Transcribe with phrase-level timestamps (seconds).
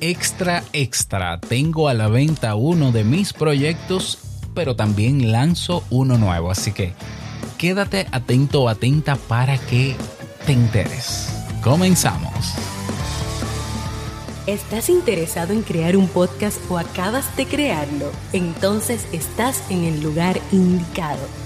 [0.00, 1.40] extra extra.
[1.40, 4.18] Tengo a la venta uno de mis proyectos,
[4.54, 6.50] pero también lanzo uno nuevo.
[6.50, 6.92] Así que
[7.58, 9.96] quédate atento o atenta para que
[10.46, 11.28] te enteres.
[11.62, 12.54] Comenzamos.
[14.46, 18.12] ¿Estás interesado en crear un podcast o acabas de crearlo?
[18.32, 21.45] Entonces estás en el lugar indicado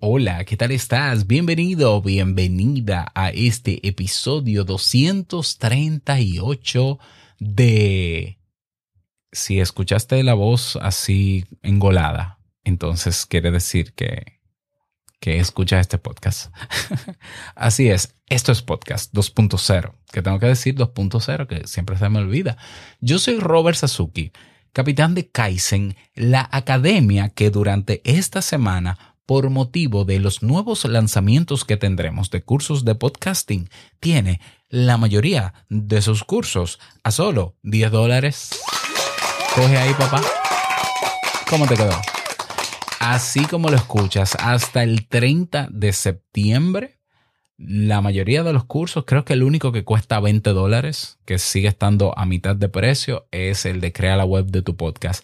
[0.00, 1.26] Hola, ¿qué tal estás?
[1.26, 7.00] Bienvenido bienvenida a este episodio 238
[7.40, 8.38] de...
[9.32, 14.38] Si escuchaste la voz así engolada, entonces quiere decir que,
[15.18, 16.54] que escuchas este podcast.
[17.56, 22.20] así es, esto es podcast 2.0, que tengo que decir 2.0, que siempre se me
[22.20, 22.56] olvida.
[23.00, 24.30] Yo soy Robert Sasuki,
[24.72, 31.66] capitán de Kaizen, la academia que durante esta semana por motivo de los nuevos lanzamientos
[31.66, 33.68] que tendremos de cursos de podcasting,
[34.00, 34.40] tiene
[34.70, 38.58] la mayoría de sus cursos a solo 10 dólares.
[39.54, 40.22] Coge ahí, papá.
[41.50, 41.92] ¿Cómo te quedó?
[43.00, 46.98] Así como lo escuchas, hasta el 30 de septiembre,
[47.58, 51.68] la mayoría de los cursos, creo que el único que cuesta 20 dólares, que sigue
[51.68, 55.22] estando a mitad de precio, es el de Crea la web de tu podcast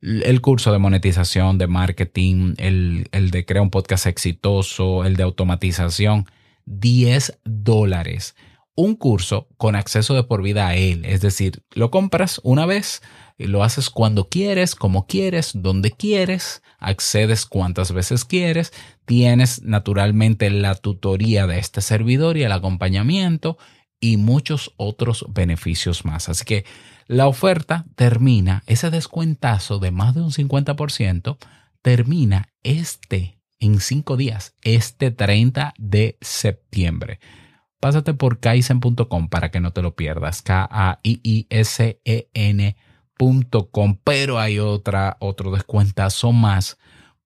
[0.00, 6.26] el curso de monetización, de marketing, el, de crear un podcast exitoso, el de automatización,
[6.66, 8.36] 10 dólares.
[8.74, 11.04] Un curso con acceso de por vida a él.
[11.04, 13.02] Es decir, lo compras una vez,
[13.38, 18.72] y lo haces cuando quieres, como quieres, donde quieres, accedes cuantas veces quieres,
[19.04, 23.56] tienes naturalmente la tutoría de este servidor y el acompañamiento
[24.00, 26.28] y muchos otros beneficios más.
[26.28, 26.64] Así que
[27.08, 31.38] la oferta termina, ese descuentazo de más de un 50%,
[31.80, 37.18] termina este en cinco días, este 30 de septiembre.
[37.80, 40.42] Pásate por kaizen.com para que no te lo pierdas.
[40.42, 40.78] K-A-I-I-S-E-N.com.
[44.04, 46.76] Pero hay otra, otro descuentazo más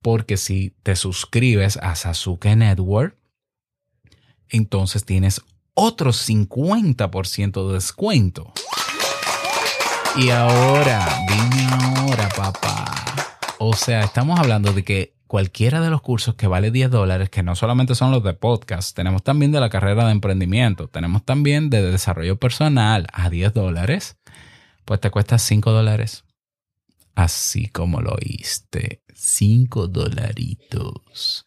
[0.00, 3.16] porque si te suscribes a Sasuke Network,
[4.48, 5.42] entonces tienes
[5.74, 8.52] otro 50% de descuento.
[10.14, 12.84] Y ahora, dime ahora, papá.
[13.58, 17.42] O sea, estamos hablando de que cualquiera de los cursos que vale 10 dólares, que
[17.42, 21.70] no solamente son los de podcast, tenemos también de la carrera de emprendimiento, tenemos también
[21.70, 24.18] de desarrollo personal a 10 dólares,
[24.84, 26.24] pues te cuesta 5 dólares.
[27.14, 31.46] Así como lo oíste, 5 dolaritos.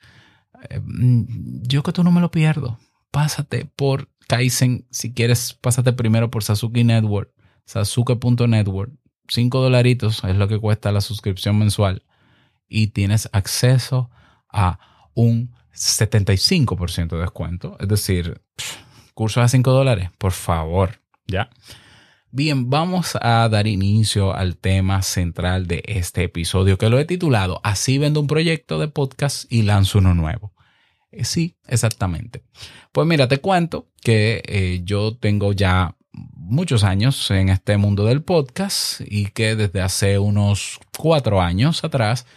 [0.70, 2.80] Eh, mm, yo que tú no me lo pierdo.
[3.12, 8.92] Pásate por Kaizen, si quieres, pásate primero por Sasuke Network sasuke.network.
[9.28, 12.04] 5 dolaritos es lo que cuesta la suscripción mensual
[12.68, 14.10] y tienes acceso
[14.50, 14.80] a
[15.14, 17.78] un 75% de descuento.
[17.80, 18.42] Es decir,
[19.14, 21.50] curso a 5 dólares, por favor, ¿ya?
[22.32, 27.62] Bien, vamos a dar inicio al tema central de este episodio que lo he titulado
[27.64, 30.54] Así vendo un proyecto de podcast y lanzo uno nuevo.
[31.12, 32.44] Eh, sí, exactamente.
[32.92, 35.96] Pues mira, te cuento que eh, yo tengo ya
[36.48, 42.28] muchos años en este mundo del podcast y que desde hace unos cuatro años atrás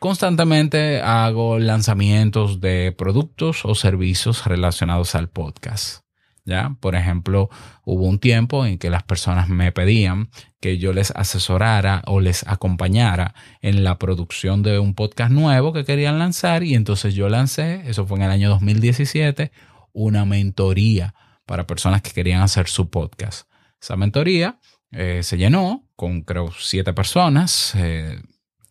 [0.00, 6.04] constantemente hago lanzamientos de productos o servicios relacionados al podcast.
[6.44, 6.76] ¿Ya?
[6.80, 7.50] Por ejemplo,
[7.84, 12.46] hubo un tiempo en que las personas me pedían que yo les asesorara o les
[12.48, 17.82] acompañara en la producción de un podcast nuevo que querían lanzar y entonces yo lancé,
[17.84, 19.52] eso fue en el año 2017,
[19.92, 21.14] una mentoría
[21.48, 23.48] para personas que querían hacer su podcast.
[23.80, 24.60] Esa mentoría
[24.92, 28.20] eh, se llenó con creo siete personas eh,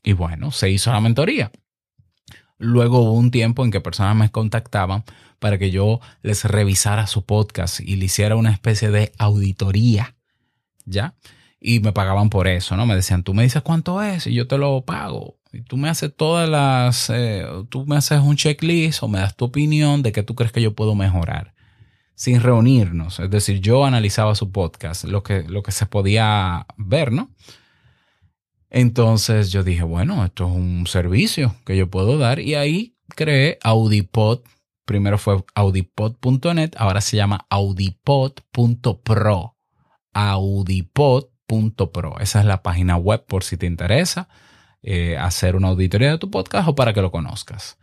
[0.03, 1.51] y bueno, se hizo la mentoría.
[2.59, 5.03] Luego hubo un tiempo en que personas me contactaban
[5.39, 10.15] para que yo les revisara su podcast y le hiciera una especie de auditoría,
[10.85, 11.15] ¿ya?
[11.59, 12.85] Y me pagaban por eso, ¿no?
[12.85, 15.39] Me decían, tú me dices cuánto es y yo te lo pago.
[15.51, 19.35] Y tú me haces todas las, eh, tú me haces un checklist o me das
[19.35, 21.56] tu opinión de qué tú crees que yo puedo mejorar
[22.17, 23.21] sin reunirnos.
[23.21, 27.29] Es decir, yo analizaba su podcast, lo que, lo que se podía ver, ¿no?
[28.69, 33.59] Entonces yo dije, bueno, esto es un servicio que yo puedo dar y ahí creé
[33.63, 34.41] Audipod.
[34.83, 39.55] Primero fue audipod.net, ahora se llama audipod.pro.
[40.13, 42.19] Audipod podcast.pro.
[42.19, 44.27] Esa es la página web por si te interesa
[44.83, 47.77] eh, hacer una auditoría de tu podcast o para que lo conozcas.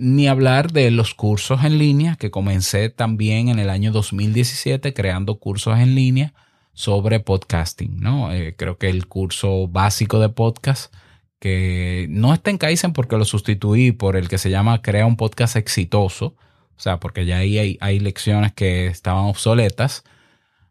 [0.00, 5.40] Ni hablar de los cursos en línea que comencé también en el año 2017 creando
[5.40, 6.34] cursos en línea
[6.72, 8.32] sobre podcasting, ¿no?
[8.32, 10.94] Eh, creo que el curso básico de podcast
[11.40, 15.16] que no está en Kaizen porque lo sustituí por el que se llama Crea un
[15.16, 16.36] podcast exitoso,
[16.76, 20.04] o sea, porque ya ahí hay, hay lecciones que estaban obsoletas.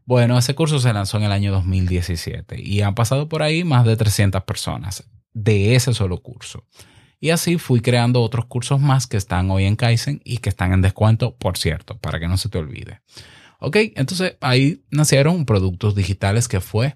[0.06, 3.85] Bueno, ese curso se lanzó en el año 2017 y han pasado por ahí más
[3.85, 5.03] de 300 personas
[5.33, 6.63] de ese solo curso.
[7.19, 10.71] Y así fui creando otros cursos más que están hoy en Kaizen y que están
[10.73, 13.01] en descuento, por cierto, para que no se te olvide.
[13.59, 16.95] Ok, entonces ahí nacieron productos digitales que fue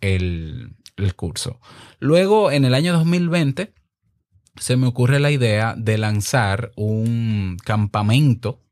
[0.00, 1.60] el, el curso.
[1.98, 3.74] Luego, en el año 2020,
[4.56, 8.62] se me ocurre la idea de lanzar un campamento,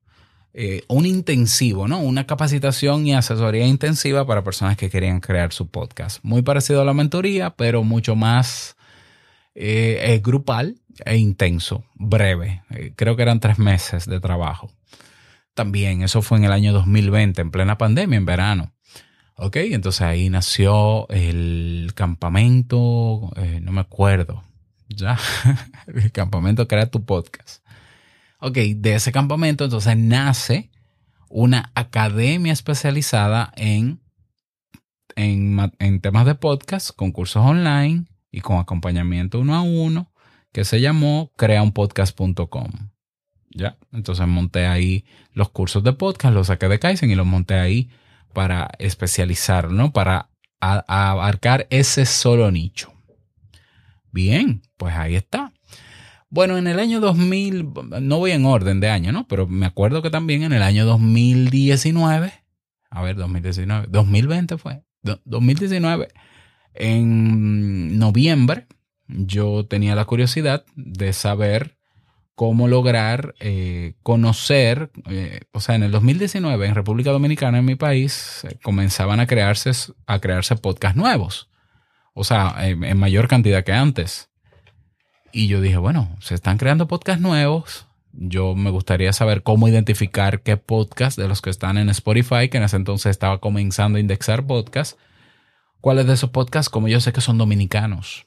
[0.54, 2.00] eh, un intensivo, ¿no?
[2.00, 6.20] Una capacitación y asesoría intensiva para personas que querían crear su podcast.
[6.22, 8.77] Muy parecido a la mentoría, pero mucho más
[9.60, 12.62] eh, grupal e intenso, breve.
[12.70, 14.70] Eh, creo que eran tres meses de trabajo.
[15.54, 18.72] También, eso fue en el año 2020, en plena pandemia, en verano.
[19.34, 24.42] Ok, entonces ahí nació el campamento, eh, no me acuerdo,
[24.88, 25.18] ya,
[25.86, 27.64] el campamento Crea tu podcast.
[28.40, 30.70] Ok, de ese campamento entonces nace
[31.28, 34.00] una academia especializada en,
[35.14, 40.12] en, en temas de podcast, con cursos online y con acompañamiento uno a uno,
[40.52, 42.70] que se llamó creaunpodcast.com.
[43.50, 47.54] Ya, entonces monté ahí los cursos de podcast, los saqué de Kaizen y los monté
[47.54, 47.90] ahí
[48.32, 49.92] para especializar, ¿no?
[49.92, 50.30] Para
[50.60, 52.92] abarcar ese solo nicho.
[54.12, 55.52] Bien, pues ahí está.
[56.30, 57.72] Bueno, en el año 2000,
[58.02, 59.26] no voy en orden de año, ¿no?
[59.28, 62.32] Pero me acuerdo que también en el año 2019,
[62.90, 64.82] a ver, 2019, 2020 fue,
[65.24, 66.08] 2019,
[66.74, 68.66] en noviembre,
[69.08, 71.78] yo tenía la curiosidad de saber
[72.38, 77.74] cómo lograr eh, conocer, eh, o sea, en el 2019 en República Dominicana, en mi
[77.74, 79.72] país, eh, comenzaban a crearse,
[80.06, 81.50] a crearse podcasts nuevos,
[82.14, 84.30] o sea, en, mayor cantidad que antes.
[85.32, 90.42] Y yo dije, bueno, se están creando podcasts nuevos, yo me gustaría saber cómo identificar
[90.42, 94.00] qué podcast de los que están en Spotify, que en ese entonces estaba comenzando a
[94.00, 94.96] indexar podcasts,
[95.80, 98.26] cuáles de esos podcasts, como yo sé que son dominicanos,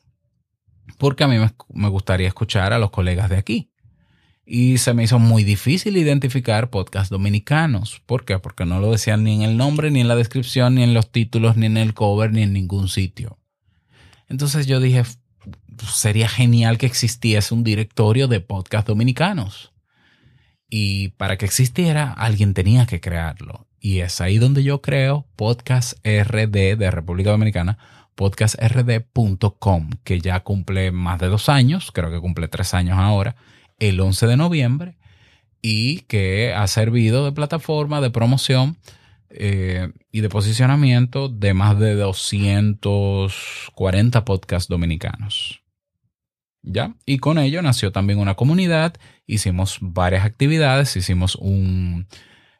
[0.97, 1.37] porque a mí
[1.73, 3.71] me gustaría escuchar a los colegas de aquí.
[4.43, 8.01] Y se me hizo muy difícil identificar podcasts dominicanos.
[8.05, 8.39] ¿Por qué?
[8.39, 11.11] Porque no lo decían ni en el nombre, ni en la descripción, ni en los
[11.11, 13.39] títulos, ni en el cover, ni en ningún sitio.
[14.27, 15.03] Entonces yo dije,
[15.93, 19.73] sería genial que existiese un directorio de podcasts dominicanos.
[20.69, 23.67] Y para que existiera, alguien tenía que crearlo.
[23.83, 27.79] Y es ahí donde yo creo Podcast RD de República Dominicana,
[28.13, 33.35] podcastrd.com, que ya cumple más de dos años, creo que cumple tres años ahora
[33.79, 34.99] el 11 de noviembre
[35.63, 38.77] y que ha servido de plataforma de promoción
[39.31, 45.63] eh, y de posicionamiento de más de 240 podcasts dominicanos.
[46.61, 46.93] ¿Ya?
[47.07, 48.93] Y con ello nació también una comunidad,
[49.25, 52.05] hicimos varias actividades, hicimos un,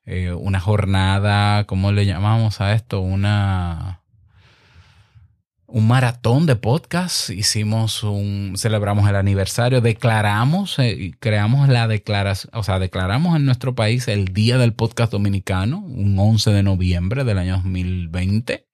[0.06, 3.02] eh, una jornada, ¿cómo le llamamos a esto?
[3.02, 4.02] Una
[5.72, 12.64] un maratón de podcast, hicimos un, celebramos el aniversario, declaramos eh, creamos la declaración, o
[12.64, 17.38] sea, declaramos en nuestro país el Día del Podcast Dominicano, un 11 de noviembre del
[17.38, 18.68] año 2020,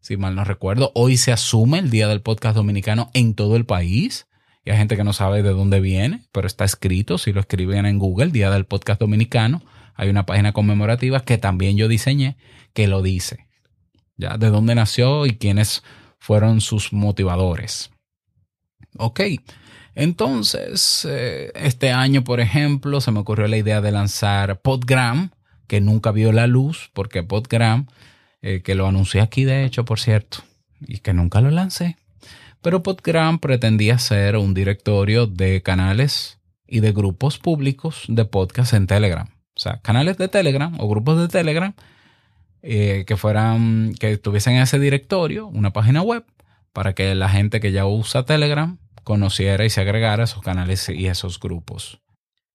[0.00, 0.90] si mal no recuerdo.
[0.94, 4.26] Hoy se asume el Día del Podcast Dominicano en todo el país.
[4.64, 7.84] Y hay gente que no sabe de dónde viene, pero está escrito, si lo escriben
[7.84, 9.62] en Google, Día del Podcast Dominicano,
[9.94, 12.36] hay una página conmemorativa que también yo diseñé
[12.72, 13.46] que lo dice.
[14.16, 15.82] Ya, de dónde nació y quiénes
[16.18, 17.90] fueron sus motivadores.
[18.98, 19.20] Ok,
[19.94, 25.30] entonces eh, este año, por ejemplo, se me ocurrió la idea de lanzar Podgram,
[25.66, 27.86] que nunca vio la luz, porque Podgram,
[28.42, 30.38] eh, que lo anuncié aquí de hecho, por cierto,
[30.80, 31.96] y que nunca lo lancé.
[32.60, 38.86] Pero Podgram pretendía ser un directorio de canales y de grupos públicos de podcast en
[38.86, 39.28] Telegram.
[39.62, 41.72] Sea, canales de Telegram o grupos de Telegram
[42.62, 46.24] eh, que fueran, que tuviesen ese directorio, una página web,
[46.72, 51.06] para que la gente que ya usa Telegram conociera y se agregara esos canales y
[51.06, 52.00] esos grupos.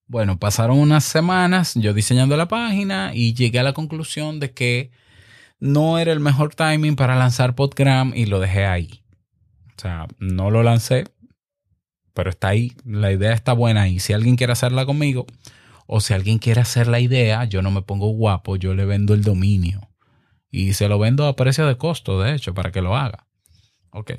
[0.06, 4.92] Bueno, pasaron unas semanas yo diseñando la página y llegué a la conclusión de que
[5.62, 9.02] no era el mejor timing para lanzar Podgram y lo dejé ahí.
[9.78, 11.06] O sea, no lo lancé,
[12.14, 12.74] pero está ahí.
[12.84, 15.26] La idea está buena y si alguien quiere hacerla conmigo
[15.88, 19.14] o si alguien quiere hacer la idea, yo no me pongo guapo, yo le vendo
[19.14, 19.90] el dominio
[20.52, 23.28] y se lo vendo a precio de costo, de hecho, para que lo haga.
[23.92, 24.14] Ok.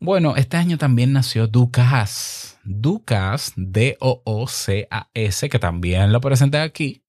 [0.00, 2.58] Bueno, este año también nació Ducas.
[2.64, 7.02] Ducas, D-O-O-C-A-S, que también lo presenté aquí.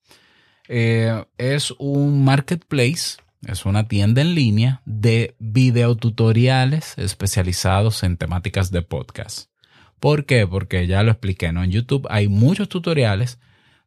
[0.68, 8.82] Eh, es un marketplace, es una tienda en línea de videotutoriales especializados en temáticas de
[8.82, 9.53] podcast.
[10.04, 10.46] ¿Por qué?
[10.46, 11.64] Porque ya lo expliqué, ¿no?
[11.64, 13.40] En YouTube hay muchos tutoriales,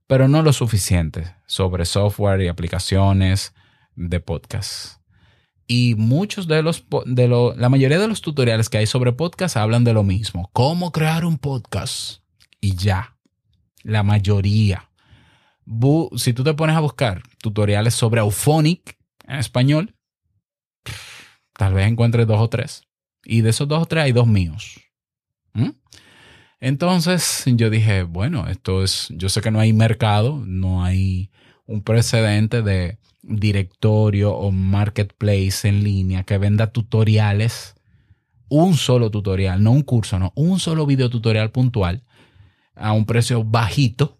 [0.06, 3.52] pero no lo suficiente sobre software y aplicaciones
[3.96, 5.02] de podcast.
[5.66, 9.58] Y muchos de los, de lo, la mayoría de los tutoriales que hay sobre podcast
[9.58, 10.48] hablan de lo mismo.
[10.54, 12.22] Cómo crear un podcast.
[12.62, 13.18] Y ya.
[13.82, 14.88] La mayoría.
[16.16, 18.96] si tú te pones a buscar tutoriales sobre Auphonic
[19.26, 19.94] en español,
[21.52, 22.84] tal vez encuentres dos o tres.
[23.22, 24.80] Y de esos dos o tres hay dos míos.
[25.52, 25.72] ¿Mm?
[26.60, 31.30] Entonces yo dije, bueno, esto es, yo sé que no hay mercado, no hay
[31.66, 37.74] un precedente de directorio o marketplace en línea que venda tutoriales,
[38.48, 42.04] un solo tutorial, no un curso, no, un solo video tutorial puntual
[42.74, 44.18] a un precio bajito.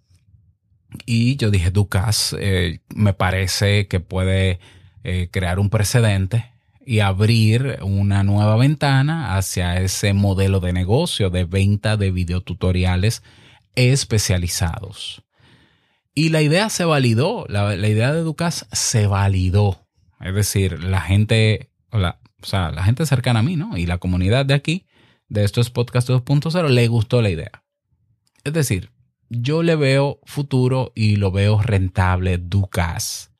[1.04, 4.60] Y yo dije, Ducas, eh, me parece que puede
[5.04, 6.55] eh, crear un precedente
[6.86, 13.24] y abrir una nueva ventana hacia ese modelo de negocio de venta de videotutoriales
[13.74, 15.24] especializados.
[16.14, 19.86] Y la idea se validó, la, idea de Ducas se validó.
[20.20, 23.76] Es decir, la gente, o, o sea, la gente cercana a mí, ¿no?
[23.76, 24.86] Y la comunidad de aquí,
[25.28, 27.64] de estos podcasts 2.0, le gustó la idea.
[28.44, 28.90] Es decir,
[29.28, 33.32] yo le veo futuro y lo veo rentable Ducas.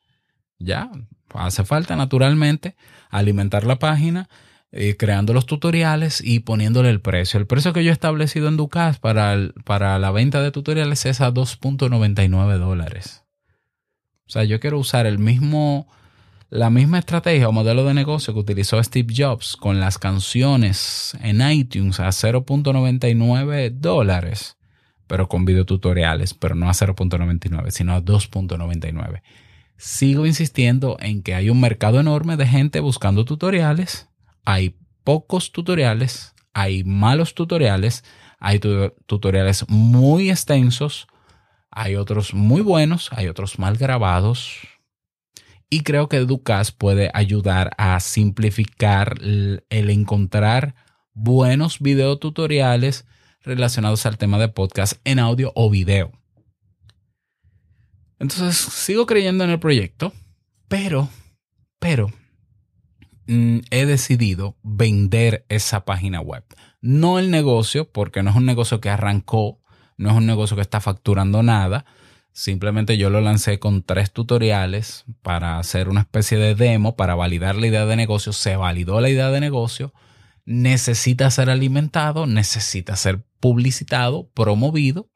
[0.59, 0.91] Ya,
[1.39, 2.77] hace falta naturalmente
[3.11, 4.29] alimentar la página
[4.73, 7.39] eh, creando los tutoriales y poniéndole el precio.
[7.39, 11.21] El precio que yo he establecido en Ducas para, para la venta de tutoriales es
[11.21, 13.25] a 2.99 dólares.
[14.27, 15.89] O sea, yo quiero usar el mismo,
[16.51, 21.49] la misma estrategia o modelo de negocio que utilizó Steve Jobs con las canciones en
[21.49, 24.59] iTunes a 0.99 dólares,
[25.07, 29.23] pero con videotutoriales, pero no a 0.99, sino a 2.99.
[29.79, 34.09] Sigo insistiendo en que hay un mercado enorme de gente buscando tutoriales
[34.47, 38.05] hay pocos tutoriales, hay malos tutoriales,
[38.39, 41.07] hay tutoriales muy extensos,
[41.71, 44.61] hay otros muy buenos, hay otros mal grabados.
[45.69, 50.77] Y creo que Ducas puede ayudar a simplificar el, encontrar
[51.13, 53.05] buenos videotutoriales
[53.43, 56.13] relacionados al tema de podcast en audio o video.
[58.19, 60.13] Entonces, sigo creyendo en el proyecto,
[60.69, 61.09] pero,
[61.79, 62.11] pero,
[63.27, 66.45] Mm, he decidido vender esa página web.
[66.81, 69.61] No el negocio, porque no es un negocio que arrancó,
[69.97, 71.85] no es un negocio que está facturando nada.
[72.33, 77.57] Simplemente yo lo lancé con tres tutoriales para hacer una especie de demo, para validar
[77.57, 78.33] la idea de negocio.
[78.33, 79.93] Se validó la idea de negocio.
[80.45, 85.11] Necesita ser alimentado, necesita ser publicitado, promovido.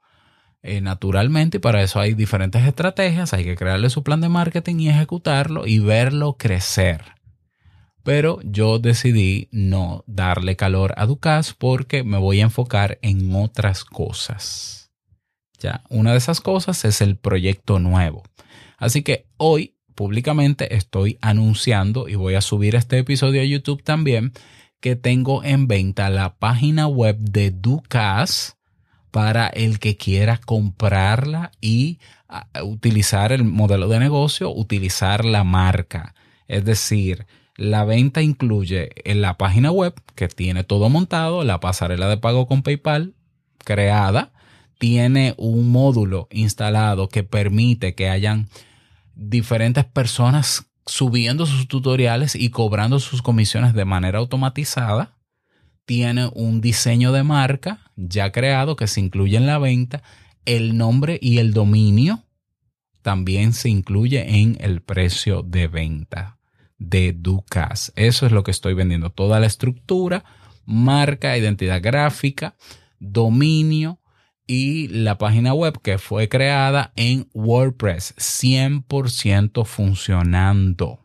[0.63, 3.33] Eh, naturalmente, y para eso hay diferentes estrategias.
[3.33, 7.03] Hay que crearle su plan de marketing y ejecutarlo y verlo crecer.
[8.03, 13.85] Pero yo decidí no darle calor a Ducas porque me voy a enfocar en otras
[13.85, 14.91] cosas.
[15.59, 18.23] Ya, una de esas cosas es el proyecto nuevo.
[18.79, 24.33] Así que hoy públicamente estoy anunciando y voy a subir este episodio a YouTube también
[24.81, 28.57] que tengo en venta la página web de Ducas
[29.11, 31.99] para el que quiera comprarla y
[32.29, 36.15] ah, utilizar el modelo de negocio, utilizar la marca.
[36.49, 37.27] Es decir,
[37.57, 42.47] la venta incluye en la página web, que tiene todo montado, la pasarela de pago
[42.47, 43.15] con PayPal
[43.59, 44.33] creada,
[44.79, 48.49] tiene un módulo instalado que permite que hayan
[49.15, 55.19] diferentes personas subiendo sus tutoriales y cobrando sus comisiones de manera automatizada.
[55.85, 60.03] Tiene un diseño de marca ya creado que se incluye en la venta.
[60.45, 62.25] El nombre y el dominio
[63.03, 66.39] también se incluye en el precio de venta
[66.79, 67.93] de Ducas.
[67.97, 69.11] Eso es lo que estoy vendiendo.
[69.11, 70.25] Toda la estructura,
[70.65, 72.57] marca, identidad gráfica,
[72.99, 74.01] dominio
[74.47, 81.01] y la página web que fue creada en WordPress 100% funcionando.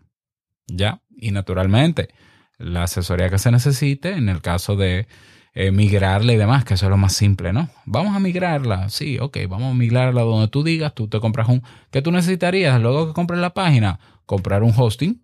[0.67, 1.01] ¿Ya?
[1.15, 2.09] Y naturalmente,
[2.57, 5.07] la asesoría que se necesite en el caso de
[5.53, 7.69] eh, migrarla y demás, que eso es lo más simple, ¿no?
[7.85, 11.63] Vamos a migrarla, sí, ok, vamos a migrarla donde tú digas, tú te compras un...
[11.91, 13.99] ¿Qué tú necesitarías luego que compres la página?
[14.25, 15.21] Comprar un hosting,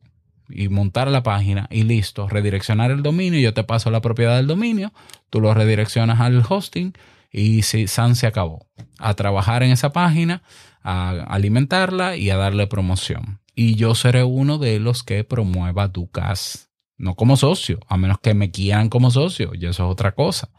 [0.53, 4.47] y montar la página y listo, redireccionar el dominio, yo te paso la propiedad del
[4.47, 4.93] dominio,
[5.29, 6.93] tú lo redireccionas al hosting
[7.31, 8.67] y si San se acabó.
[8.99, 10.43] A trabajar en esa página,
[10.83, 13.39] a alimentarla y a darle promoción.
[13.55, 16.70] Y yo seré uno de los que promueva Ducas
[17.01, 20.49] no como socio, a menos que me quieran como socio, y eso es otra cosa.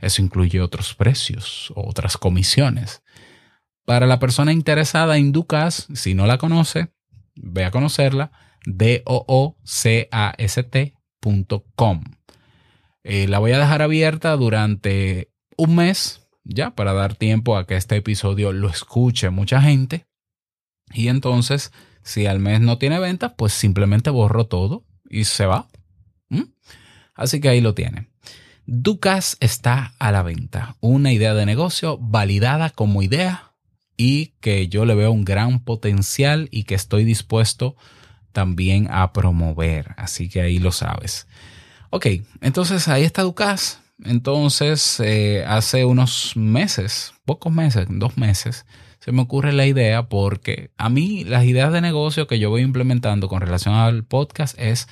[0.00, 3.02] Eso incluye otros precios, otras comisiones.
[3.86, 6.92] Para la persona interesada en Ducas, si no la conoce,
[7.36, 8.32] ve a conocerla,
[8.66, 9.54] doocast.com.
[13.04, 17.76] Eh, la voy a dejar abierta durante un mes, ya, para dar tiempo a que
[17.76, 20.06] este episodio lo escuche mucha gente.
[20.92, 21.72] Y entonces,
[22.02, 25.68] si al mes no tiene ventas, pues simplemente borro todo y se va.
[26.34, 26.52] ¿Mm?
[27.14, 28.08] Así que ahí lo tiene.
[28.66, 30.76] Ducas está a la venta.
[30.80, 33.52] Una idea de negocio validada como idea
[33.96, 37.76] y que yo le veo un gran potencial y que estoy dispuesto
[38.32, 39.94] también a promover.
[39.96, 41.26] Así que ahí lo sabes.
[41.90, 42.06] Ok,
[42.40, 43.80] entonces ahí está Ducas.
[44.02, 48.66] Entonces, eh, hace unos meses, pocos meses, dos meses,
[48.98, 52.62] se me ocurre la idea porque a mí las ideas de negocio que yo voy
[52.62, 54.88] implementando con relación al podcast es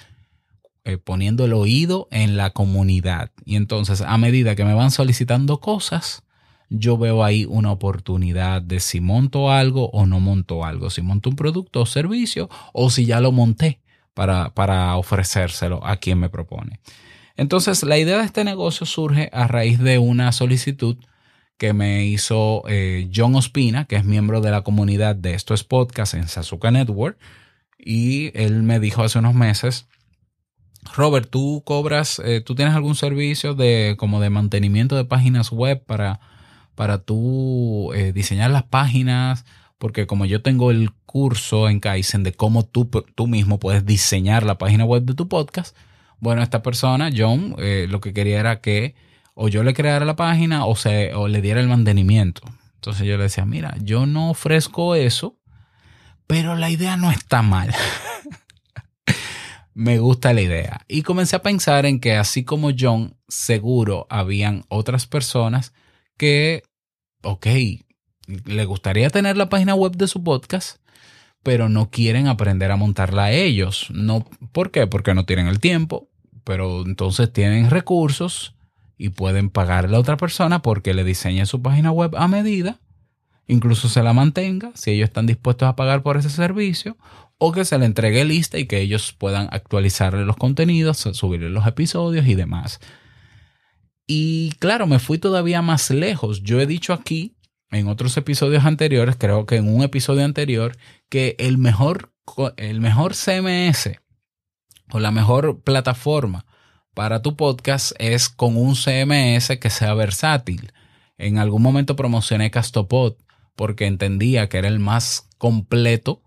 [0.85, 3.31] eh, poniendo el oído en la comunidad.
[3.45, 6.25] Y entonces, a medida que me van solicitando cosas,
[6.71, 11.31] yo veo ahí una oportunidad de si monto algo o no monto algo, si monto
[11.31, 13.81] un producto o servicio o si ya lo monté
[14.15, 16.81] para, para ofrecérselo a quien me propone.
[17.37, 20.97] Entonces, la idea de este negocio surge a raíz de una solicitud
[21.59, 26.15] que me hizo eh, John Ospina, que es miembro de la comunidad de estos podcasts
[26.15, 27.19] en Sasuka Network.
[27.79, 29.87] Y él me dijo hace unos meses,
[30.95, 35.83] Robert, tú cobras, eh, tú tienes algún servicio de como de mantenimiento de páginas web
[35.85, 36.21] para
[36.75, 39.45] para tú eh, diseñar las páginas,
[39.79, 44.43] porque como yo tengo el curso en Kaizen de cómo tú, tú mismo puedes diseñar
[44.45, 45.77] la página web de tu podcast,
[46.19, 48.95] bueno, esta persona, John, eh, lo que quería era que
[49.35, 52.43] o yo le creara la página o, se, o le diera el mantenimiento.
[52.77, 55.37] Entonces yo le decía, mira, yo no ofrezco eso,
[56.27, 57.75] pero la idea no está mal.
[59.75, 60.83] Me gusta la idea.
[60.89, 65.73] Y comencé a pensar en que así como John, seguro habían otras personas
[66.19, 66.63] que,
[67.23, 67.47] ok,
[68.45, 70.79] le gustaría tener la página web de su podcast,
[71.43, 73.89] pero no quieren aprender a montarla a ellos.
[73.91, 74.87] No, ¿Por qué?
[74.87, 76.09] Porque no tienen el tiempo,
[76.45, 78.55] pero entonces tienen recursos
[78.99, 82.79] y pueden pagarle a otra persona porque le diseñe su página web a medida,
[83.49, 86.97] incluso se la mantenga, si ellos están dispuestos a pagar por ese servicio,
[87.45, 91.67] o que se le entregue lista y que ellos puedan actualizarle los contenidos, subirle los
[91.67, 92.79] episodios y demás.
[94.07, 96.45] Y claro, me fui todavía más lejos.
[96.45, 97.35] Yo he dicho aquí,
[97.73, 100.77] en otros episodios anteriores, creo que en un episodio anterior,
[101.09, 102.13] que el mejor,
[102.59, 103.91] el mejor CMS
[104.93, 106.47] o la mejor plataforma
[106.95, 110.73] para tu podcast es con un CMS que sea versátil.
[111.19, 113.15] En algún momento promocioné Castopod
[113.57, 116.22] porque entendía que era el más completo,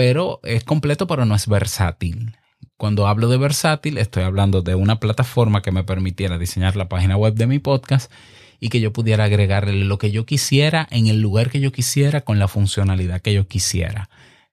[0.00, 2.34] pero es completo pero no es versátil.
[2.78, 7.18] Cuando hablo de versátil, estoy hablando de una plataforma que me permitiera diseñar la página
[7.18, 8.10] web de mi podcast
[8.60, 12.22] y que yo pudiera agregarle lo que yo quisiera en el lugar que yo quisiera
[12.22, 14.08] con la funcionalidad que yo quisiera.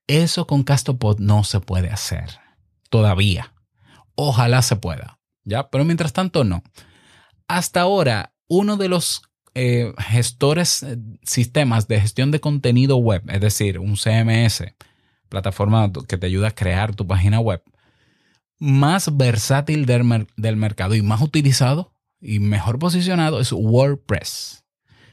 [0.05, 2.41] Eso con Castopod no se puede hacer
[2.89, 3.53] todavía.
[4.15, 5.69] Ojalá se pueda, ¿ya?
[5.69, 6.61] Pero mientras tanto no.
[7.47, 9.21] Hasta ahora, uno de los
[9.55, 14.75] eh, gestores, eh, sistemas de gestión de contenido web, es decir, un CMS,
[15.29, 17.61] plataforma que te ayuda a crear tu página web,
[18.59, 24.65] más versátil del, del mercado y más utilizado y mejor posicionado es WordPress.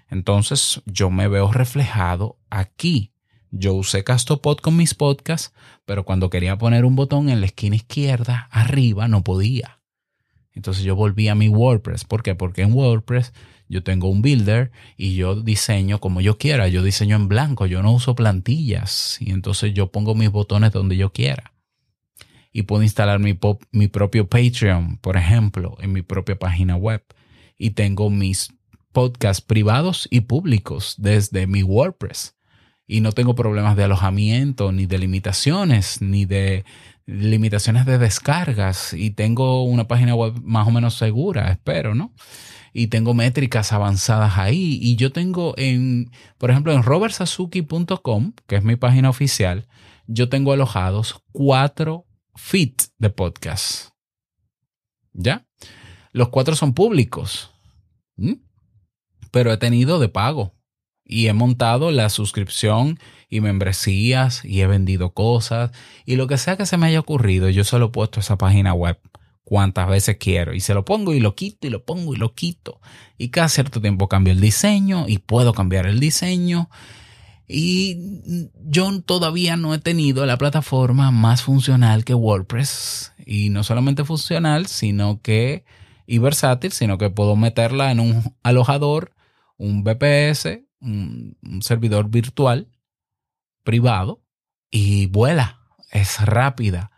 [0.09, 3.12] Entonces yo me veo reflejado aquí.
[3.50, 5.53] Yo usé Castopod con mis podcasts,
[5.85, 9.81] pero cuando quería poner un botón en la esquina izquierda, arriba, no podía.
[10.54, 12.04] Entonces yo volví a mi WordPress.
[12.04, 12.34] ¿Por qué?
[12.34, 13.32] Porque en WordPress
[13.68, 16.68] yo tengo un builder y yo diseño como yo quiera.
[16.68, 19.16] Yo diseño en blanco, yo no uso plantillas.
[19.20, 21.54] Y entonces yo pongo mis botones donde yo quiera
[22.54, 23.36] y puedo instalar mi,
[23.72, 27.02] mi propio Patreon, por ejemplo, en mi propia página web.
[27.58, 28.54] Y tengo mis
[28.92, 32.36] podcasts privados y públicos desde mi WordPress.
[32.86, 36.64] Y no tengo problemas de alojamiento, ni de limitaciones, ni de
[37.06, 38.92] limitaciones de descargas.
[38.92, 42.12] Y tengo una página web más o menos segura, espero, ¿no?
[42.74, 44.78] y tengo métricas avanzadas ahí.
[44.82, 49.68] Y yo tengo en, por ejemplo, en robertsazuki.com, que es mi página oficial,
[50.06, 53.90] yo tengo alojados cuatro feed de podcast.
[55.12, 55.46] ¿Ya?
[56.12, 57.52] Los cuatro son públicos.
[59.30, 60.53] Pero he tenido de pago.
[61.04, 65.70] Y he montado la suscripción y membresías y he vendido cosas.
[66.06, 68.22] Y lo que sea que se me haya ocurrido, yo se lo he puesto a
[68.22, 68.98] esa página web
[69.44, 70.54] cuantas veces quiero.
[70.54, 72.80] Y se lo pongo y lo quito y lo pongo y lo quito.
[73.18, 76.70] Y cada cierto tiempo cambio el diseño y puedo cambiar el diseño.
[77.46, 83.12] Y yo todavía no he tenido la plataforma más funcional que WordPress.
[83.26, 85.64] Y no solamente funcional, sino que
[86.06, 89.12] y versátil, sino que puedo meterla en un alojador,
[89.56, 92.68] un VPS, un, servidor virtual
[93.62, 94.22] privado
[94.70, 95.60] y vuela.
[95.90, 96.90] Es rápida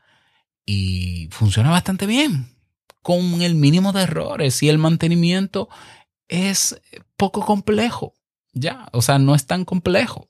[0.65, 2.49] y funciona bastante bien
[3.03, 5.69] con el mínimo de errores y el mantenimiento
[6.29, 6.81] es
[7.17, 8.15] poco complejo.
[8.53, 10.29] Ya, o sea, no es tan complejo.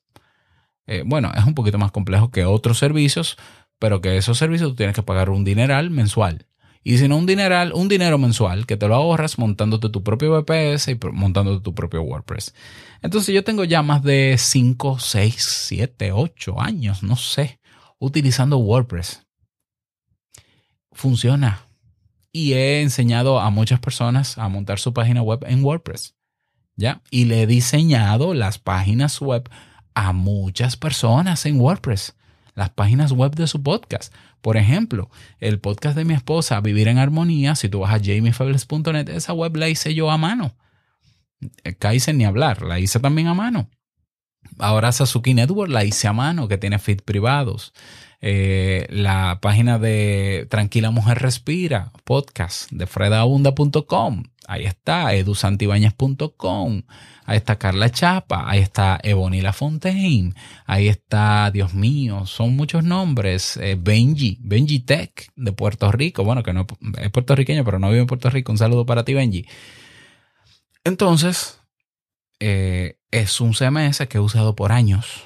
[0.86, 3.36] Eh, bueno, es un poquito más complejo que otros servicios,
[3.78, 6.46] pero que esos servicios tú tienes que pagar un dineral mensual.
[6.88, 10.30] Y si no un dineral, un dinero mensual que te lo ahorras montándote tu propio
[10.30, 12.54] VPS y montándote tu propio WordPress.
[13.02, 15.34] Entonces yo tengo ya más de 5, 6,
[15.66, 17.58] 7, 8 años, no sé,
[17.98, 19.26] utilizando WordPress.
[20.92, 21.66] Funciona.
[22.30, 26.14] Y he enseñado a muchas personas a montar su página web en WordPress.
[26.76, 27.02] ¿Ya?
[27.10, 29.50] Y le he diseñado las páginas web
[29.94, 32.14] a muchas personas en WordPress,
[32.54, 34.14] las páginas web de su podcast.
[34.46, 39.08] Por ejemplo, el podcast de mi esposa, Vivir en Armonía, si tú vas a jamiefables.net,
[39.08, 40.54] esa web la hice yo a mano.
[41.80, 43.68] Caíse ni hablar, la hice también a mano.
[44.60, 47.72] Ahora Sasuke Network la hice a mano, que tiene feed privados.
[48.28, 54.24] Eh, la página de Tranquila Mujer Respira, podcast de fredaabunda.com.
[54.48, 56.82] Ahí está, edusantibañez.com.
[57.24, 60.34] Ahí está Carla Chapa, ahí está Ebony Lafontaine,
[60.64, 63.58] ahí está, Dios mío, son muchos nombres.
[63.58, 66.66] Eh, Benji, Benji Tech de Puerto Rico, bueno, que no
[67.00, 68.50] es puertorriqueño, pero no vive en Puerto Rico.
[68.50, 69.46] Un saludo para ti, Benji.
[70.82, 71.60] Entonces,
[72.40, 75.22] eh, es un CMS que he usado por años.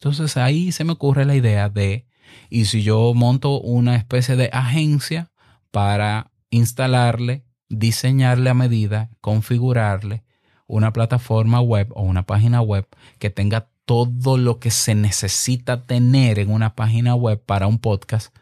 [0.00, 2.09] Entonces ahí se me ocurre la idea de,
[2.48, 5.30] y si yo monto una especie de agencia
[5.70, 10.24] para instalarle, diseñarle a medida, configurarle
[10.66, 12.86] una plataforma web o una página web
[13.18, 18.34] que tenga todo lo que se necesita tener en una página web para un podcast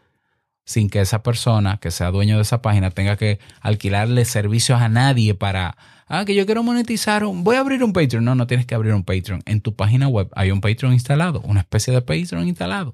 [0.69, 4.87] sin que esa persona que sea dueño de esa página tenga que alquilarle servicios a
[4.87, 5.75] nadie para,
[6.07, 8.23] ah, que yo quiero monetizar, voy a abrir un Patreon.
[8.23, 9.41] No, no tienes que abrir un Patreon.
[9.47, 12.93] En tu página web hay un Patreon instalado, una especie de Patreon instalado.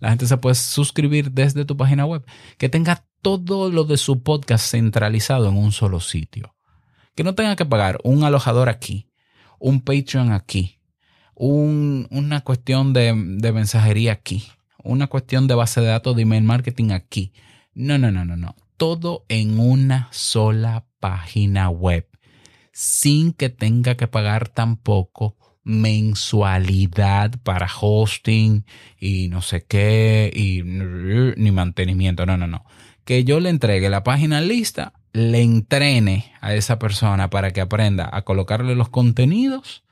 [0.00, 2.24] La gente se puede suscribir desde tu página web.
[2.58, 6.56] Que tenga todo lo de su podcast centralizado en un solo sitio.
[7.14, 9.08] Que no tenga que pagar un alojador aquí,
[9.58, 10.80] un Patreon aquí,
[11.34, 14.48] una cuestión de, de mensajería aquí,
[14.82, 17.32] una cuestión de base de datos de email marketing aquí.
[17.74, 18.56] No, no, no, no, no.
[18.76, 22.08] Todo en una sola página web,
[22.72, 28.64] sin que tenga que pagar tampoco mensualidad para hosting
[28.98, 32.26] y no sé qué, y ni mantenimiento.
[32.26, 32.64] No, no, no.
[33.04, 38.08] Que yo le entregue la página lista, le entrene a esa persona para que aprenda
[38.12, 39.84] a colocarle los contenidos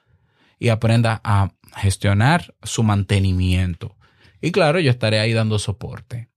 [0.58, 3.98] y aprenda a gestionar su mantenimiento
[4.40, 6.30] y claro, yo estaré ahí dando soporte.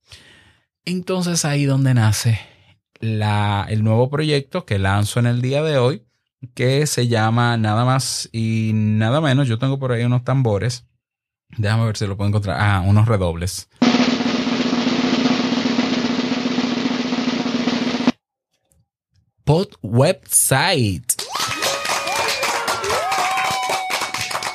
[0.86, 2.39] Entonces ahí donde nace
[3.00, 6.04] la, el nuevo proyecto que lanzo en el día de hoy,
[6.54, 9.47] que se llama nada más y nada menos.
[9.47, 10.86] Yo tengo por ahí unos tambores.
[11.58, 12.58] Déjame ver si lo puedo encontrar.
[12.60, 13.69] Ah, unos redobles.
[19.43, 21.13] Pod website.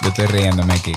[0.03, 0.93] Yo estoy riéndome aquí.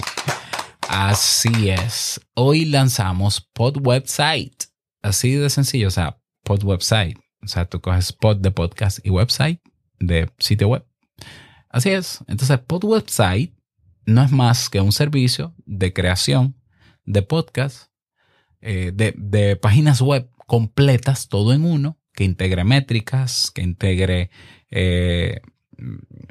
[0.88, 2.22] Así es.
[2.36, 4.66] Hoy lanzamos Pod Website.
[5.02, 7.18] Así de sencillo, o sea, Pod Website.
[7.44, 9.60] O sea, tú coges Pod de podcast y website
[10.00, 10.86] de sitio web.
[11.70, 12.20] Así es.
[12.28, 13.54] Entonces, Pod Website
[14.06, 16.56] no es más que un servicio de creación
[17.06, 17.92] de podcast,
[18.62, 24.32] eh, de, de páginas web completas, todo en uno, que integre métricas, que integre
[24.72, 25.42] eh,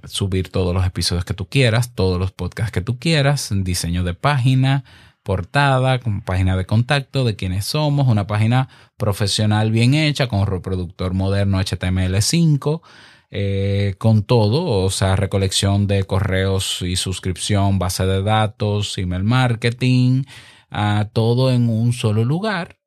[0.04, 4.14] subir todos los episodios que tú quieras, todos los podcasts que tú quieras, diseño de
[4.14, 4.84] página,
[5.22, 11.14] portada, con página de contacto de quiénes somos, una página profesional bien hecha con reproductor
[11.14, 12.80] moderno HTML5,
[13.30, 20.24] eh, con todo, o sea, recolección de correos y suscripción, base de datos, email marketing,
[20.70, 22.78] ah, todo en un solo lugar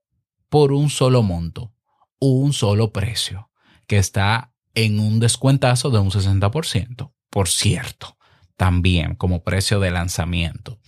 [0.50, 1.74] por un solo monto,
[2.20, 3.52] un solo precio,
[3.88, 8.18] que está en un descuentazo de un 60%, por cierto,
[8.58, 10.80] también como precio de lanzamiento.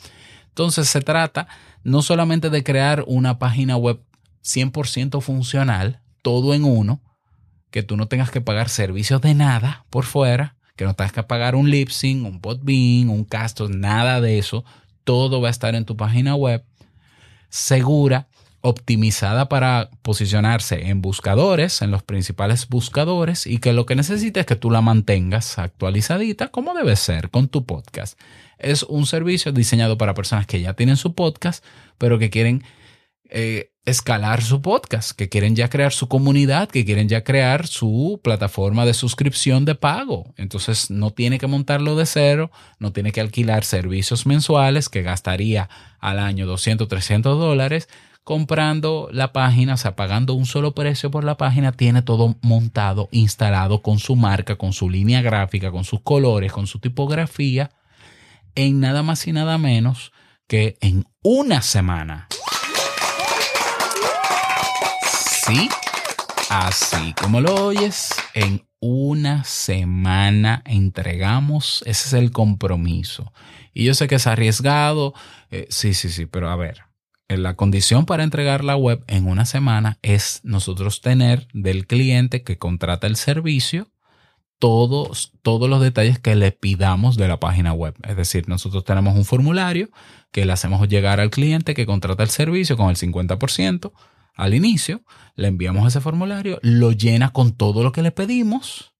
[0.47, 1.47] Entonces se trata
[1.83, 4.03] no solamente de crear una página web
[4.43, 7.01] 100% funcional, todo en uno,
[7.73, 11.23] que tú no tengas que pagar servicios de nada por fuera, que no tengas que
[11.23, 14.63] pagar un Lipsync, un Podbean, un Castos, nada de eso.
[15.03, 16.63] Todo va a estar en tu página web
[17.49, 18.27] segura,
[18.61, 24.45] optimizada para posicionarse en buscadores, en los principales buscadores, y que lo que necesita es
[24.45, 28.19] que tú la mantengas actualizadita como debe ser con tu podcast.
[28.59, 31.65] Es un servicio diseñado para personas que ya tienen su podcast,
[31.97, 32.63] pero que quieren
[33.35, 38.21] eh, escalar su podcast, que quieren ya crear su comunidad, que quieren ya crear su
[38.23, 40.33] plataforma de suscripción de pago.
[40.37, 45.67] Entonces no tiene que montarlo de cero, no tiene que alquilar servicios mensuales que gastaría
[45.99, 47.89] al año 200, 300 dólares
[48.23, 53.09] comprando la página, o sea, pagando un solo precio por la página, tiene todo montado,
[53.11, 57.71] instalado con su marca, con su línea gráfica, con sus colores, con su tipografía,
[58.55, 60.13] en nada más y nada menos
[60.47, 62.27] que en una semana.
[65.45, 65.67] Sí,
[66.49, 73.33] así como lo oyes, en una semana entregamos, ese es el compromiso.
[73.73, 75.13] Y yo sé que es arriesgado,
[75.51, 76.83] eh, sí, sí, sí, pero a ver,
[77.27, 82.57] la condición para entregar la web en una semana es nosotros tener del cliente que
[82.57, 83.91] contrata el servicio
[84.59, 87.95] todos, todos los detalles que le pidamos de la página web.
[88.07, 89.89] Es decir, nosotros tenemos un formulario
[90.31, 93.91] que le hacemos llegar al cliente que contrata el servicio con el 50%
[94.35, 95.03] al inicio,
[95.35, 98.93] le enviamos ese formulario, lo llena con todo lo que le pedimos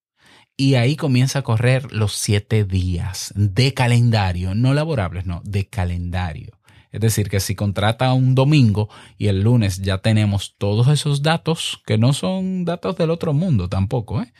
[0.56, 6.60] y ahí comienza a correr los siete días de calendario, no laborables, no, de calendario.
[6.92, 11.82] Es decir, que si contrata un domingo y el lunes ya tenemos todos esos datos,
[11.88, 14.32] que no son datos del otro mundo tampoco, ¿eh?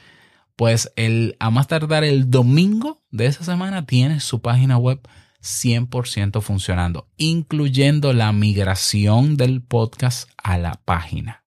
[0.56, 5.00] pues el, a más tardar el domingo de esa semana tiene su página web
[5.44, 11.44] 100% funcionando, incluyendo la migración del podcast a la página.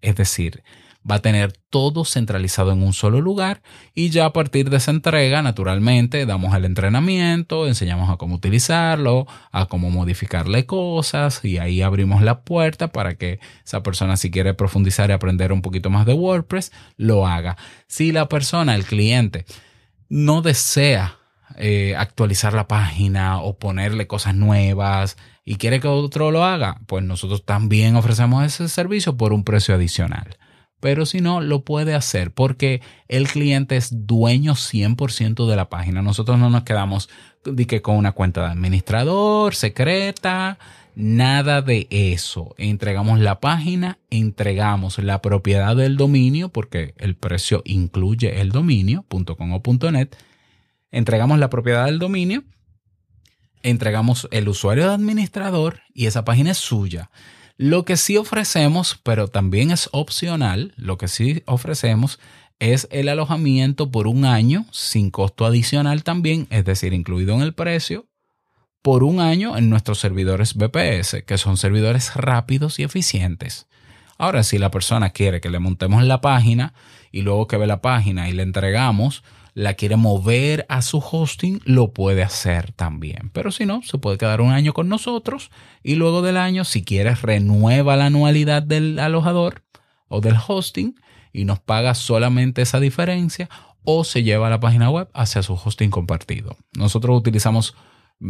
[0.00, 0.62] Es decir,
[1.08, 3.62] va a tener todo centralizado en un solo lugar
[3.94, 9.26] y ya a partir de esa entrega, naturalmente, damos el entrenamiento, enseñamos a cómo utilizarlo,
[9.52, 14.54] a cómo modificarle cosas y ahí abrimos la puerta para que esa persona si quiere
[14.54, 17.56] profundizar y aprender un poquito más de WordPress, lo haga.
[17.88, 19.46] Si la persona, el cliente,
[20.08, 21.18] no desea
[21.56, 27.04] eh, actualizar la página o ponerle cosas nuevas y quiere que otro lo haga, pues
[27.04, 30.36] nosotros también ofrecemos ese servicio por un precio adicional.
[30.80, 36.02] Pero si no, lo puede hacer porque el cliente es dueño 100% de la página.
[36.02, 37.08] Nosotros no nos quedamos
[37.82, 40.58] con una cuenta de administrador secreta,
[40.96, 42.54] nada de eso.
[42.58, 49.90] Entregamos la página, entregamos la propiedad del dominio porque el precio incluye el dominio.com o
[49.92, 50.16] .net
[50.96, 52.42] entregamos la propiedad del dominio,
[53.62, 57.10] entregamos el usuario de administrador y esa página es suya.
[57.58, 62.18] Lo que sí ofrecemos, pero también es opcional, lo que sí ofrecemos
[62.60, 67.52] es el alojamiento por un año sin costo adicional también, es decir, incluido en el
[67.52, 68.06] precio,
[68.80, 73.66] por un año en nuestros servidores BPS, que son servidores rápidos y eficientes.
[74.16, 76.72] Ahora, si la persona quiere que le montemos la página
[77.12, 79.22] y luego que ve la página y le entregamos,
[79.56, 83.30] la quiere mover a su hosting, lo puede hacer también.
[83.32, 85.50] Pero si no, se puede quedar un año con nosotros
[85.82, 89.62] y luego del año, si quieres, renueva la anualidad del alojador
[90.08, 90.94] o del hosting
[91.32, 93.48] y nos paga solamente esa diferencia
[93.82, 96.54] o se lleva la página web hacia su hosting compartido.
[96.76, 97.74] Nosotros utilizamos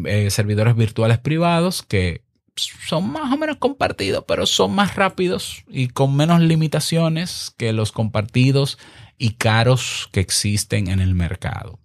[0.04, 2.22] eh, servidores virtuales privados que
[2.54, 7.90] son más o menos compartidos, pero son más rápidos y con menos limitaciones que los
[7.90, 8.78] compartidos
[9.18, 11.78] y caros que existen en el mercado.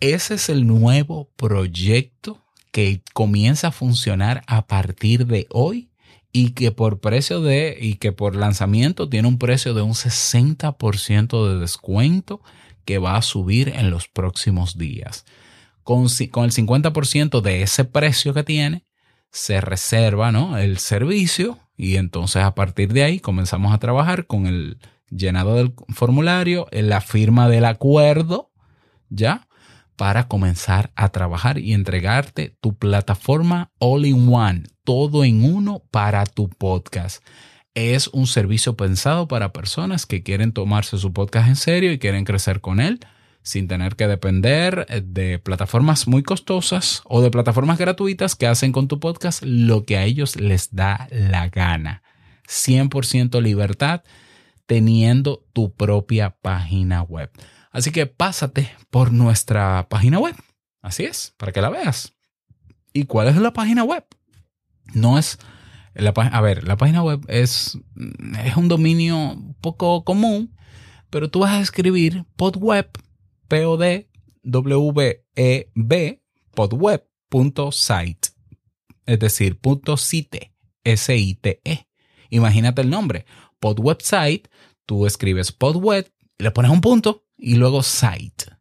[0.00, 5.90] Ese es el nuevo proyecto que comienza a funcionar a partir de hoy
[6.32, 11.48] y que por precio de y que por lanzamiento tiene un precio de un 60%
[11.48, 12.42] de descuento
[12.84, 15.24] que va a subir en los próximos días.
[15.82, 18.84] Con, con el 50% de ese precio que tiene,
[19.30, 20.58] se reserva ¿no?
[20.58, 24.78] el servicio y entonces a partir de ahí comenzamos a trabajar con el
[25.10, 28.50] llenado del formulario, en la firma del acuerdo,
[29.08, 29.48] ¿ya?
[29.96, 36.24] Para comenzar a trabajar y entregarte tu plataforma all in one, todo en uno para
[36.26, 37.24] tu podcast.
[37.74, 42.24] Es un servicio pensado para personas que quieren tomarse su podcast en serio y quieren
[42.24, 43.00] crecer con él
[43.42, 48.88] sin tener que depender de plataformas muy costosas o de plataformas gratuitas que hacen con
[48.88, 52.02] tu podcast lo que a ellos les da la gana.
[52.46, 54.02] 100% libertad
[54.68, 57.30] teniendo tu propia página web.
[57.72, 60.36] Así que pásate por nuestra página web.
[60.82, 62.14] Así es, para que la veas.
[62.92, 64.04] ¿Y cuál es la página web?
[64.92, 65.38] No es
[65.94, 67.78] la a ver, la página web es,
[68.44, 70.54] es un dominio poco común,
[71.08, 72.90] pero tú vas a escribir podweb,
[75.34, 76.22] e b
[76.54, 78.28] podweb.site,
[79.06, 80.52] es decir, punto .site
[80.84, 81.88] S-I-T-E.
[82.30, 83.24] Imagínate el nombre.
[83.60, 84.48] Pod Website,
[84.86, 88.56] tú escribes PodWeb, le pones un punto y luego Site.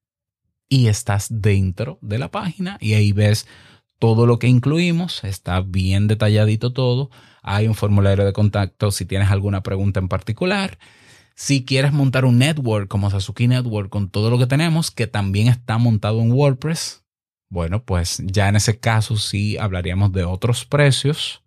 [0.70, 3.48] Y estás dentro de la página y ahí ves
[4.00, 7.10] todo lo que incluimos, está bien detalladito todo.
[7.42, 10.78] Hay un formulario de contacto si tienes alguna pregunta en particular.
[11.36, 15.48] Si quieres montar un network como Sasuke Network con todo lo que tenemos, que también
[15.48, 17.04] está montado en WordPress,
[17.50, 21.42] bueno, pues ya en ese caso sí hablaríamos de otros precios.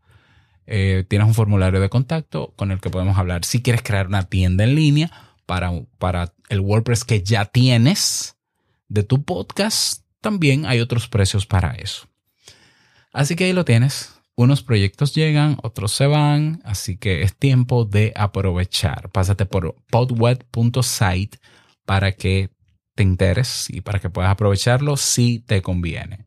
[0.73, 3.45] Eh, tienes un formulario de contacto con el que podemos hablar.
[3.45, 5.11] Si quieres crear una tienda en línea
[5.45, 8.37] para, para el WordPress que ya tienes
[8.89, 12.07] de tu podcast, también hay otros precios para eso.
[13.13, 14.15] Así que ahí lo tienes.
[14.37, 19.11] Unos proyectos llegan, otros se van, así que es tiempo de aprovechar.
[19.11, 21.39] Pásate por podweb.site
[21.85, 22.51] para que
[22.95, 26.27] te enteres y para que puedas aprovecharlo si te conviene.